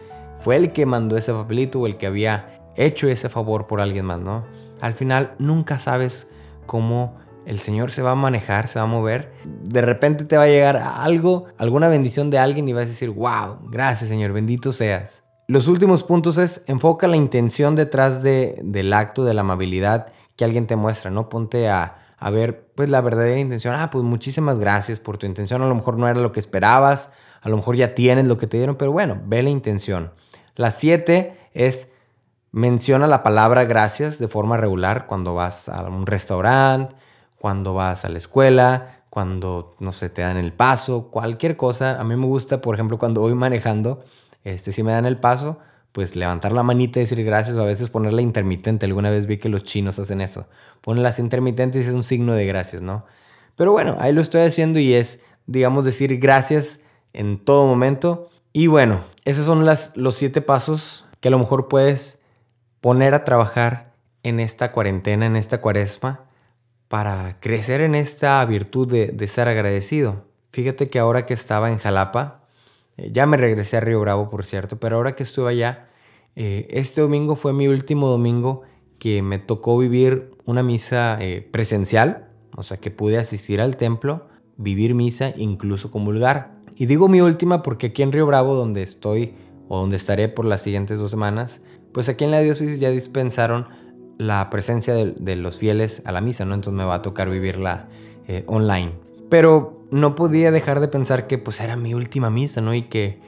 [0.41, 4.07] fue el que mandó ese papelito o el que había hecho ese favor por alguien
[4.07, 4.45] más, ¿no?
[4.81, 6.29] Al final nunca sabes
[6.67, 9.33] cómo el Señor se va a manejar, se va a mover.
[9.45, 13.11] De repente te va a llegar algo, alguna bendición de alguien y vas a decir,
[13.11, 15.25] wow, gracias Señor, bendito seas.
[15.49, 20.45] Los últimos puntos es enfoca la intención detrás de, del acto de la amabilidad que
[20.45, 21.29] alguien te muestra, ¿no?
[21.29, 23.75] Ponte a, a ver, pues la verdadera intención.
[23.75, 25.61] Ah, pues muchísimas gracias por tu intención.
[25.63, 28.47] A lo mejor no era lo que esperabas, a lo mejor ya tienes lo que
[28.47, 30.13] te dieron, pero bueno, ve la intención.
[30.55, 31.92] La siete es
[32.55, 36.95] Menciona la palabra gracias de forma regular cuando vas a un restaurante,
[37.39, 41.99] cuando vas a la escuela, cuando, no sé, te dan el paso, cualquier cosa.
[41.99, 44.05] A mí me gusta, por ejemplo, cuando voy manejando,
[44.45, 45.59] este, si me dan el paso,
[45.93, 48.85] pues levantar la manita y decir gracias o a veces ponerla intermitente.
[48.85, 50.47] Alguna vez vi que los chinos hacen eso.
[50.83, 53.07] Ponen las intermitentes y es un signo de gracias, ¿no?
[53.57, 56.81] Pero bueno, ahí lo estoy haciendo y es, digamos, decir gracias
[57.15, 58.29] en todo momento.
[58.53, 62.22] Y bueno, esos son las, los siete pasos que a lo mejor puedes
[62.83, 66.27] poner a trabajar en esta cuarentena, en esta cuaresma,
[66.89, 70.27] para crecer en esta virtud de, ser agradecido.
[70.51, 72.45] Fíjate que ahora que estaba en Jalapa,
[72.99, 75.89] eh, ya me regresé a Río Bravo, por cierto, pero ahora que estuve allá,
[76.35, 78.63] eh, este domingo fue mi último domingo
[78.99, 84.27] que me tocó vivir una misa eh, presencial, o sea que pude asistir al templo,
[84.57, 86.59] vivir misa, incluso comulgar.
[86.75, 89.35] Y digo mi última porque aquí en Río Bravo, donde estoy
[89.69, 93.67] o donde estaré por las siguientes dos semanas, pues aquí en la diócesis ya dispensaron
[94.19, 96.55] la presencia de, los fieles a la misa, ¿no?
[96.55, 97.89] Entonces me va a tocar vivirla
[98.47, 98.93] online.
[99.29, 102.75] Pero no podía dejar de pensar que pues era mi última misa, ¿no?
[102.75, 103.21] Y que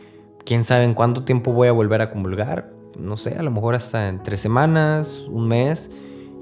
[0.45, 2.73] quién sabe en cuánto tiempo voy a volver a comulgar.
[2.99, 5.91] No sé, a lo mejor hasta en tres semanas, un mes.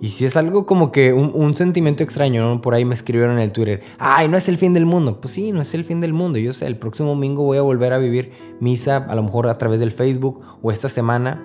[0.01, 2.61] Y si es algo como que un, sentimiento extraño, ¿no?
[2.61, 5.21] Por ahí me escribieron en el Twitter, ay, no es el fin del mundo.
[5.21, 6.39] Pues sí, no es el fin del mundo.
[6.39, 9.59] Yo sé, el próximo domingo voy a volver a vivir misa, a lo mejor a
[9.59, 11.45] través del Facebook o esta semana.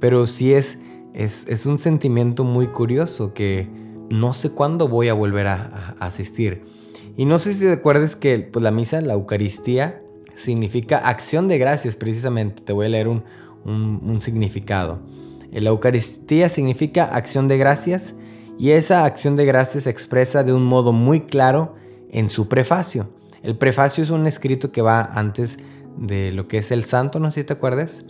[0.00, 0.80] Pero sí es,
[1.14, 3.68] es, es un sentimiento muy curioso que
[4.10, 6.62] no sé cuándo voy a volver a asistir.
[7.16, 10.02] Y no sé si te acuerdas que pues, la misa, la Eucaristía,
[10.34, 12.62] significa acción de gracias precisamente.
[12.62, 13.24] Te voy a leer un,
[13.64, 15.00] un, significado.
[15.52, 18.14] La Eucaristía significa acción de gracias
[18.58, 21.74] y esa acción de gracias se expresa de un modo muy claro
[22.10, 23.10] en su prefacio.
[23.42, 25.58] El prefacio es un escrito que va antes
[25.98, 28.04] de lo que es el santo, no sé si te acuerdas.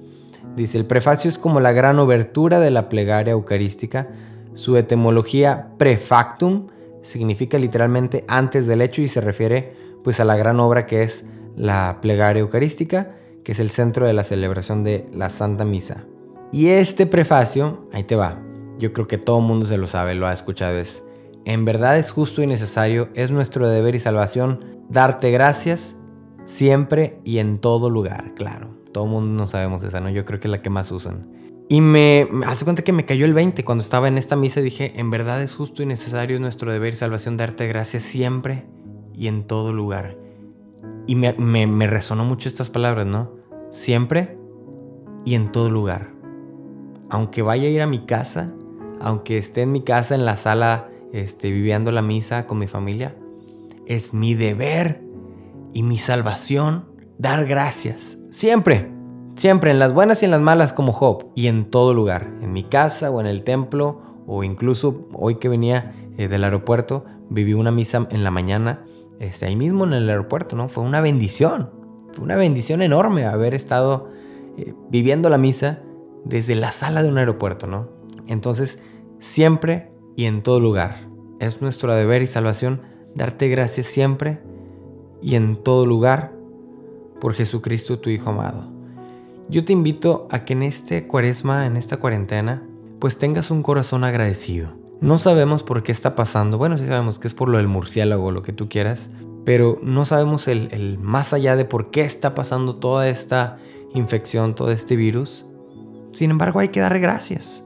[0.57, 4.09] Dice, el prefacio es como la gran obertura de la plegaria eucarística.
[4.55, 6.69] Su etimología prefactum
[7.03, 9.73] significa literalmente antes del hecho y se refiere
[10.03, 11.25] pues a la gran obra que es
[11.57, 16.05] la plegaria eucarística, que es el centro de la celebración de la Santa Misa.
[16.53, 18.43] Y este prefacio, ahí te va,
[18.79, 21.05] yo creo que todo el mundo se lo sabe, lo ha escuchado, es,
[21.45, 25.97] en verdad es justo y necesario, es nuestro deber y salvación darte gracias
[26.45, 28.80] siempre y en todo lugar, claro.
[28.93, 30.11] Todo el mundo no sabemos esa, ¿no?
[30.11, 31.41] Yo creo que es la que más usan.
[31.69, 34.61] Y me, hace cuenta que me cayó el 20 cuando estaba en esta misa.
[34.61, 38.67] Dije, en verdad es justo y necesario nuestro deber y salvación darte gracias siempre
[39.15, 40.17] y en todo lugar.
[41.07, 43.37] Y me, me, resonó mucho estas palabras, ¿no?
[43.71, 44.37] Siempre
[45.25, 46.11] y en todo lugar.
[47.09, 48.53] Aunque vaya a ir a mi casa,
[49.01, 53.17] aunque esté en mi casa, en la sala, este, viviendo la misa con mi familia,
[53.87, 55.03] es mi deber
[55.73, 56.87] y mi salvación
[57.19, 58.20] dar gracias.
[58.31, 58.91] Siempre.
[59.35, 62.53] Siempre, en las buenas y en las malas como Job, y en todo lugar, en
[62.53, 67.55] mi casa o en el templo, o incluso hoy que venía eh, del aeropuerto, viví
[67.55, 68.85] una misa en la mañana,
[69.19, 70.69] este, ahí mismo en el aeropuerto, ¿no?
[70.69, 71.71] Fue una bendición,
[72.13, 74.09] fue una bendición enorme haber estado
[74.59, 75.81] eh, viviendo la misa
[76.25, 77.89] desde la sala de un aeropuerto, ¿no?
[78.27, 78.83] Entonces,
[79.21, 80.97] siempre y en todo lugar,
[81.39, 82.83] es nuestro deber y salvación
[83.15, 84.41] darte gracias siempre
[85.23, 86.40] y en todo lugar
[87.21, 88.67] por Jesucristo tu Hijo amado.
[89.49, 92.63] Yo te invito a que en este cuaresma, en esta cuarentena,
[92.99, 94.73] pues tengas un corazón agradecido.
[95.01, 98.33] No sabemos por qué está pasando, bueno, sí sabemos que es por lo del murciélago,
[98.33, 99.11] lo que tú quieras,
[99.45, 103.59] pero no sabemos el, el más allá de por qué está pasando toda esta
[103.95, 105.47] infección, todo este virus.
[106.13, 107.65] Sin embargo, hay que darle gracias.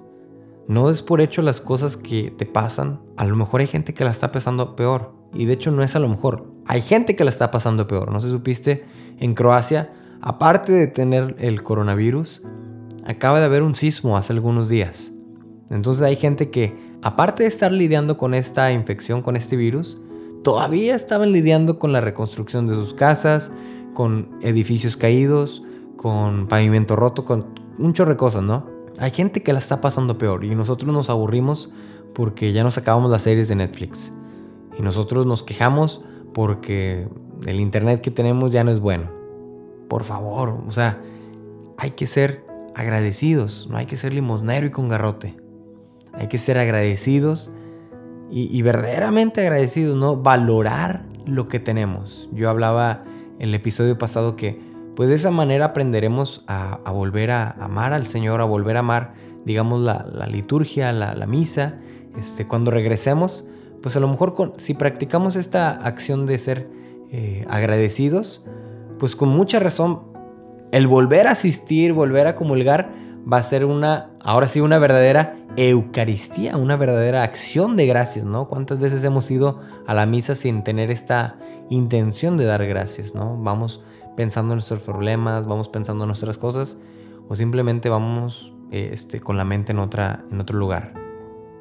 [0.67, 3.01] No des por hecho las cosas que te pasan.
[3.17, 5.13] A lo mejor hay gente que la está pasando peor.
[5.35, 6.47] Y de hecho no es a lo mejor.
[6.67, 8.11] Hay gente que la está pasando peor.
[8.11, 8.85] No se supiste,
[9.19, 9.91] en Croacia
[10.25, 12.41] aparte de tener el coronavirus,
[13.05, 15.13] acaba de haber un sismo hace algunos días.
[15.69, 19.99] Entonces hay gente que, aparte de estar lidiando con esta infección, con este virus,
[20.43, 23.53] todavía estaban lidiando con la reconstrucción de sus casas,
[23.93, 25.63] con edificios caídos,
[25.99, 27.45] con pavimento roto, con
[27.79, 28.67] un chorro de cosas, ¿no?
[28.99, 31.71] Hay gente que la está pasando peor y nosotros nos aburrimos
[32.15, 34.11] porque ya nos acabamos las series de Netflix.
[34.79, 37.09] Y nosotros nos quejamos porque
[37.47, 39.11] el internet que tenemos ya no es bueno.
[39.89, 41.01] Por favor, o sea,
[41.79, 45.37] hay que ser agradecidos, no hay que ser limosnero y con garrote.
[46.13, 47.51] Hay que ser agradecidos
[48.31, 50.17] y, verdaderamente agradecidos, ¿no?
[50.17, 52.29] Valorar lo que tenemos.
[52.33, 53.05] Yo hablaba
[53.39, 54.61] en el episodio pasado que
[54.97, 59.15] pues de esa manera aprenderemos a, volver a amar al Señor, a volver a amar,
[59.45, 61.79] digamos, la, liturgia, la, misa.
[62.17, 63.47] Este, cuando regresemos,
[63.83, 66.69] pues a lo mejor si practicamos esta acción de ser
[67.17, 68.45] eh, agradecidos,
[68.99, 70.01] pues con mucha razón,
[70.73, 72.91] el volver a asistir, volver a comulgar,
[73.33, 78.49] va a ser una, ahora sí, una verdadera Eucaristía, una verdadera acción de gracias, ¿no?
[78.49, 81.39] ¿Cuántas veces hemos ido a la misa sin tener esta
[81.71, 83.39] intención de dar gracias, ¿no?
[83.41, 83.81] Vamos
[84.17, 86.77] pensando en nuestros problemas, vamos pensando en nuestras cosas.
[87.29, 90.95] o simplemente vamos este, con la mente en, otra, en otro lugar.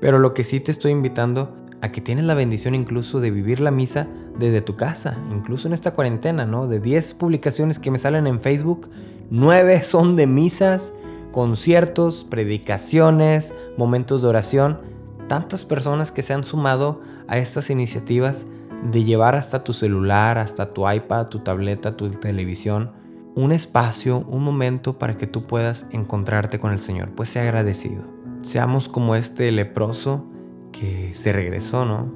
[0.02, 3.60] Pero lo que sí te estoy invitando a que tienes la bendición incluso de vivir
[3.60, 4.08] la misa
[4.40, 6.70] desde tu casa, incluso en esta cuarentena, ¿no?
[6.70, 8.90] De 10 publicaciones que me salen en Facebook,
[9.30, 10.94] 9 son de misas,
[11.34, 14.80] conciertos, predicaciones, momentos de oración.
[15.28, 18.46] Tantas personas que se han sumado a estas iniciativas
[18.90, 22.94] de llevar hasta tu celular, hasta tu iPad, tu tableta, tu televisión,
[23.36, 27.10] un espacio, un momento para que tú puedas encontrarte con el Señor.
[27.14, 28.04] Pues sea agradecido.
[28.42, 30.30] Seamos como este leproso
[30.74, 32.12] que se regresó, ¿no?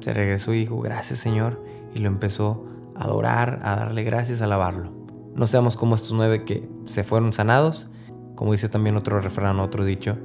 [0.00, 1.62] Se regresó y dijo, gracias Señor,
[1.94, 2.64] y lo empezó
[2.96, 4.92] a adorar, a darle gracias, a alabarlo.
[5.34, 7.90] No seamos como estos nueve que se fueron sanados,
[8.34, 10.16] como dice también otro refrán, otro dicho,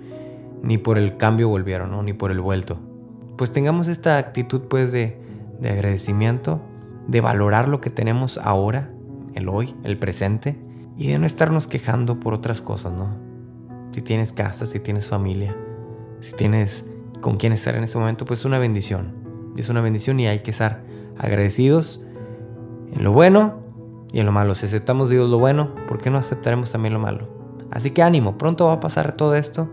[0.62, 2.02] ni por el cambio volvieron, ¿no?
[2.04, 2.80] Ni por el vuelto.
[3.38, 5.20] Pues tengamos esta actitud pues de,
[5.60, 6.62] de agradecimiento,
[7.08, 8.94] de valorar lo que tenemos ahora,
[9.34, 10.58] el hoy, el presente,
[10.96, 13.18] y de no estarnos quejando por otras cosas, ¿no?
[13.92, 15.56] Si tienes casa, si tienes familia,
[16.22, 16.86] si tienes
[17.24, 19.14] con quién estar en ese momento, pues es una bendición.
[19.58, 20.84] Es una bendición y hay que estar
[21.18, 22.06] agradecidos
[22.92, 23.62] en lo bueno
[24.12, 24.54] y en lo malo.
[24.54, 27.30] Si aceptamos Dios lo bueno, ¿por qué no aceptaremos también lo malo?
[27.72, 29.70] Así que ánimo, pronto va a pasar todo esto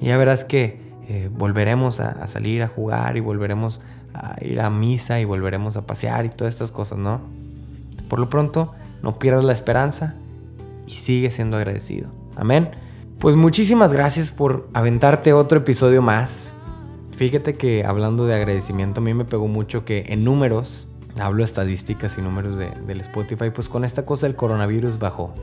[0.00, 3.80] y ya verás que eh, volveremos a, salir a jugar y volveremos
[4.14, 7.22] a ir a misa y volveremos a pasear y todas estas cosas, ¿no?
[8.08, 10.14] Por lo pronto, no pierdas la esperanza
[10.86, 12.10] y sigue siendo agradecido.
[12.36, 12.70] Amén.
[13.18, 16.52] Pues muchísimas gracias por aventarte otro episodio más.
[17.16, 20.88] Fíjate que hablando de agradecimiento, a mí me pegó mucho que en números,
[21.20, 25.34] hablo estadísticas y números de, del Spotify, pues con esta cosa del coronavirus bajó.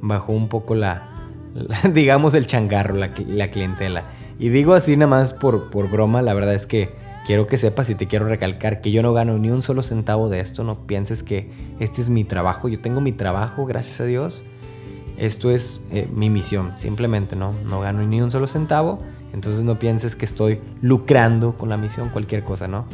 [0.00, 1.08] Bajó un poco la,
[1.92, 4.04] digamos, el changarro, la, la, clientela.
[4.38, 6.90] Y digo así nada más por, por broma, la verdad es que
[7.26, 10.28] quiero que sepas y te quiero recalcar que yo no gano ni un solo centavo
[10.28, 11.50] de esto, no pienses que
[11.80, 14.44] este es mi trabajo, yo tengo mi trabajo, gracias a Dios.
[15.18, 17.52] Esto es eh, mi misión, simplemente, ¿no?
[17.68, 19.00] No gano ni un solo centavo
[19.32, 22.86] entonces no pienses que estoy lucrando con la misión, cualquier cosa, ¿no?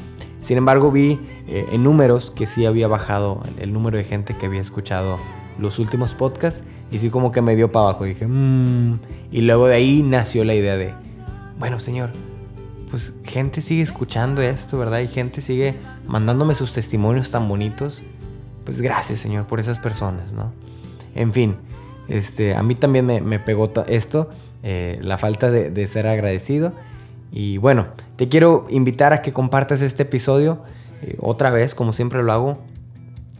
[0.44, 1.18] Sin embargo, vi
[1.48, 5.16] eh, en números que sí había bajado el, número de gente que había escuchado
[5.58, 8.04] los últimos podcasts y sí como que me dio para abajo.
[8.04, 8.98] Dije, mmm.
[9.32, 10.92] Y luego de ahí nació la idea de,
[11.58, 12.10] bueno, señor,
[12.90, 15.00] pues gente sigue escuchando esto, ¿verdad?
[15.00, 18.02] Y gente sigue mandándome sus testimonios tan bonitos.
[18.64, 20.52] Pues gracias, señor, por esas personas, ¿no?
[21.14, 21.56] En fin,
[22.08, 24.28] este, a mí también me, me pegó esto
[24.66, 26.72] eh, la falta de, ser agradecido.
[27.30, 30.62] Y bueno, te quiero invitar a que compartas este episodio
[31.02, 32.58] eh, otra vez, como siempre lo hago.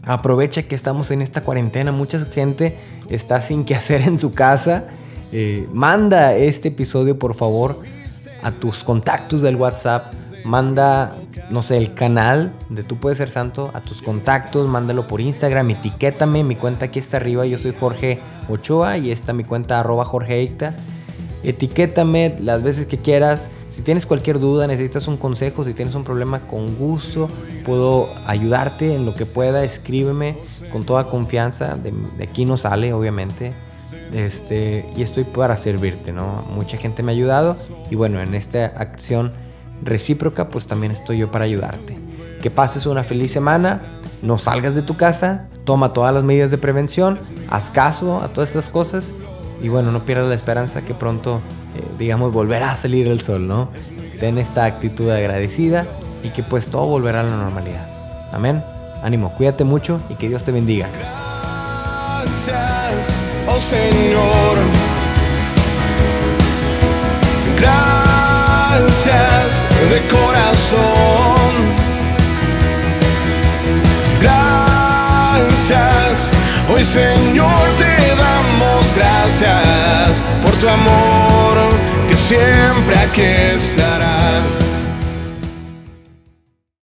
[0.03, 2.77] Aprovecha que estamos en esta cuarentena, mucha gente
[3.09, 4.85] está sin qué hacer en su casa.
[5.31, 7.79] Eh, manda este episodio por favor
[8.43, 10.13] a tus contactos del WhatsApp.
[10.43, 11.17] Manda,
[11.49, 14.69] no sé, el canal de Tú Puedes Ser Santo a tus contactos.
[14.69, 16.43] Mándalo por Instagram, etiquétame.
[16.43, 17.47] Mi cuenta aquí está arriba.
[17.47, 20.39] Yo soy Jorge Ochoa y está mi cuenta arroba Jorge
[21.45, 23.51] Etiquétame las veces que quieras.
[23.69, 27.27] Si tienes cualquier duda, necesitas un consejo, si tienes un problema, con gusto
[27.65, 29.63] puedo ayudarte en lo que pueda.
[29.63, 30.37] Escríbeme
[30.71, 31.75] con toda confianza.
[31.75, 33.53] De, aquí no sale, obviamente.
[34.13, 36.45] Este, y estoy para servirte, ¿no?
[36.49, 37.57] Mucha gente me ha ayudado.
[37.89, 39.33] Y bueno, en esta acción
[39.83, 41.97] recíproca, pues también estoy yo para ayudarte.
[42.41, 43.99] Que pases una feliz semana.
[44.21, 45.47] No salgas de tu casa.
[45.65, 47.19] Toma todas las medidas de prevención.
[47.49, 49.11] Haz caso a todas estas cosas
[49.61, 51.41] y bueno, no pierdas la esperanza que pronto,
[51.75, 53.69] eh, digamos, volverá a salir el sol, ¿no?
[54.19, 55.87] Ten esta actitud agradecida
[56.23, 57.87] y que pues todo volverá a la normalidad.
[58.31, 58.63] Amén.
[59.03, 60.87] Ánimo, cuídate mucho y que Dios te bendiga.
[62.25, 64.57] Gracias, oh Señor.
[67.59, 71.51] Gracias de corazón.
[74.21, 76.31] Gracias,
[76.69, 77.95] hoy Señor te
[78.95, 81.57] gracias por tu amor
[82.09, 84.41] que siempre aquí estará.